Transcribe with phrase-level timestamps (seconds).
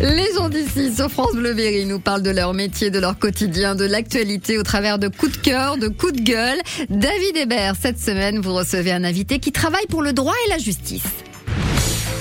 [0.00, 3.74] Les gens d'ici sur France Bleu Berry nous parlent de leur métier, de leur quotidien,
[3.74, 6.58] de l'actualité au travers de coups de cœur, de coups de gueule.
[6.90, 10.58] David Hébert, cette semaine, vous recevez un invité qui travaille pour le droit et la
[10.58, 11.02] justice.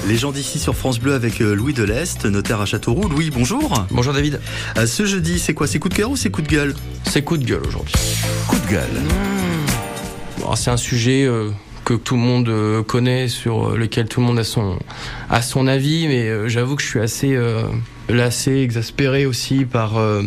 [0.07, 3.09] Les gens d'ici sur France Bleu avec euh, Louis Delest, notaire à Châteauroux.
[3.09, 3.85] Louis, bonjour.
[3.91, 4.39] Bonjour David.
[4.77, 5.67] Euh, ce jeudi, c'est quoi?
[5.67, 6.73] C'est coup de cœur ou c'est coup de gueule?
[7.03, 7.95] C'est coup de gueule aujourd'hui.
[8.47, 9.01] Coup de gueule.
[10.39, 11.49] Bon, c'est un sujet euh,
[11.87, 14.77] que tout le monde euh, connaît, sur euh, lequel tout le monde a son,
[15.29, 17.61] a son avis, mais euh, j'avoue que je suis assez euh,
[18.09, 20.21] lassé, exaspéré aussi par euh,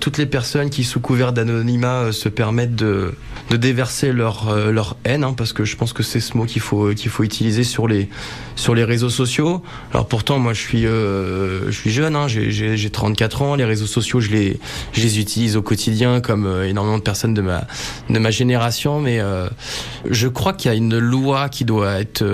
[0.00, 3.14] toutes les personnes qui, sous couvert d'anonymat, euh, se permettent de,
[3.50, 6.44] de déverser leur, euh, leur haine, hein, parce que je pense que c'est ce mot
[6.44, 8.08] qu'il faut, qu'il faut utiliser sur les,
[8.56, 9.62] sur les réseaux sociaux.
[9.92, 13.64] Alors pourtant, moi, je suis, je suis jeune, hein, j'ai- j'ai j'ai 34 ans, les
[13.64, 14.58] réseaux sociaux, je les,
[14.92, 17.66] je les utilise au quotidien comme énormément de personnes de ma,
[18.10, 19.20] de ma génération, mais
[20.10, 22.24] je crois qu'il y a une loi qui doit être,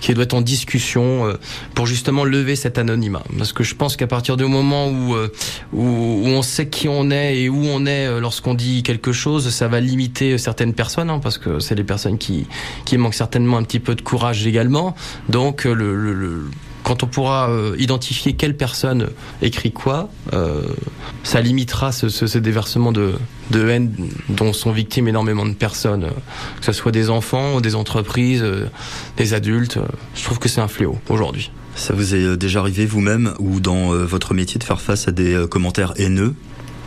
[0.00, 1.36] qui doit être en discussion
[1.74, 3.22] pour justement lever cet anonymat.
[3.36, 5.30] Parce que je pense qu'à partir du moment où, euh,
[5.72, 9.12] où, où on sait qui on est et où on est euh, lorsqu'on dit quelque
[9.12, 12.46] chose, ça va limiter certaines personnes, hein, parce que c'est les personnes qui,
[12.86, 14.94] qui manquent certainement un petit peu de courage également.
[15.28, 16.48] Donc euh, le-
[16.86, 19.08] quand on pourra euh, identifier quelle personne
[19.42, 20.62] écrit quoi, euh,
[21.24, 23.14] ça limitera ce, déversement de,
[23.50, 23.92] de haine
[24.28, 26.10] dont sont victimes énormément de personnes, euh,
[26.60, 28.44] que ce soit des enfants, des entreprises,
[29.16, 29.80] des adultes.
[30.14, 31.50] Je trouve que c'est un fléau aujourd'hui.
[31.74, 35.44] Ça vous est déjà arrivé vous-même ou dans votre métier de faire face à des
[35.50, 36.36] commentaires haineux?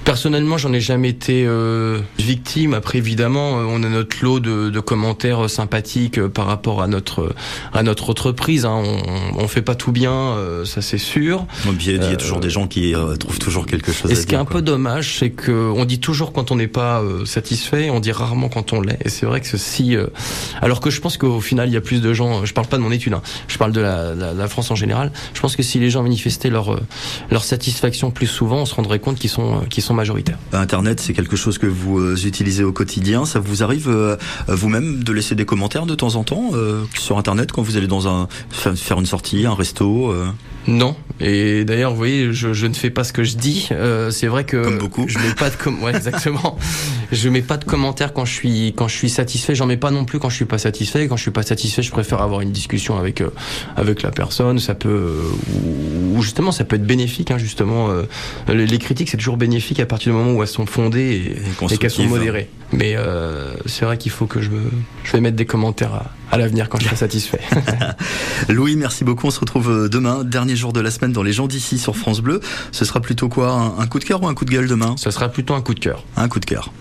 [0.06, 2.74] Personnellement, j'en ai jamais été euh, victime.
[2.74, 6.82] Après, évidemment, euh, on a notre lot de, de commentaires euh, sympathiques euh, par rapport
[6.82, 7.36] à notre
[7.74, 8.66] à notre entreprise.
[8.66, 8.82] hein.
[8.84, 11.46] On, on fait pas tout bien, ça c'est sûr.
[11.68, 14.14] Et puis, Il y a toujours des gens qui euh, trouvent toujours quelque chose Et
[14.14, 14.58] à ce qui est un quoi.
[14.58, 18.12] peu dommage, c'est que on dit toujours quand on n'est pas euh, satisfait, on dit
[18.12, 18.98] rarement quand on l'est.
[19.06, 20.08] Et c'est vrai que si, euh,
[20.62, 22.46] alors que je pense qu'au final, il y a plus de gens.
[22.46, 24.76] Je parle pas de mon étude, hein, je parle de la, la, la France en
[24.76, 25.12] général.
[25.36, 26.80] Je pense que si les gens manifestaient leur
[27.30, 30.38] leur satisfaction plus souvent, on se rendrait compte qu'ils sont qu'ils sont majoritaires.
[30.54, 33.26] Internet, c'est quelque chose que vous euh, utilisez au quotidien.
[33.26, 34.16] Ça vous arrive euh,
[34.48, 37.88] vous-même de laisser des commentaires de temps en temps euh, sur Internet quand vous allez
[37.88, 40.28] dans un fa- faire une sortie, un resto euh
[40.70, 40.96] Non.
[41.20, 43.68] Et d'ailleurs, vous voyez, je, je ne fais pas ce que je dis.
[43.72, 45.06] Euh, c'est vrai que Comme beaucoup.
[45.08, 46.58] je mets pas de com ouais, exactement.
[47.12, 49.56] je mets pas de commentaires quand je suis quand je suis satisfait.
[49.56, 51.08] J'en mets pas non plus quand je suis pas satisfait.
[51.08, 53.32] Quand je suis pas satisfait, je préfère avoir une discussion avec euh,
[53.76, 54.60] avec la personne.
[54.60, 57.32] Ça peut euh, ou, justement ça peut être bénéfique.
[57.32, 58.04] Hein, justement, euh,
[58.48, 61.16] les, les critiques c'est toujours bénéfique à partir du moment où elles sont fondées et,
[61.16, 62.10] et qu'elles sont constructives.
[62.10, 62.50] modérées.
[62.72, 62.96] Mais
[63.66, 64.50] c'est vrai qu'il faut que je
[65.04, 67.40] je vais mettre des commentaires à, à l'avenir quand je serai satisfait.
[68.50, 69.26] Louis, merci beaucoup.
[69.26, 72.22] On se retrouve demain, dernier jour de la semaine dans les gens d'ici sur France
[72.22, 72.42] Bleu.
[72.72, 74.96] Ce sera plutôt quoi un, un coup de cœur ou un coup de gueule demain?
[74.98, 76.04] Ce sera plutôt un coup de cœur.
[76.16, 76.72] Un coup de cœur.